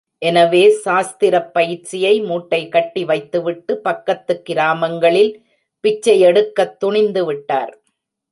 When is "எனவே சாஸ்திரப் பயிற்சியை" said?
0.21-2.21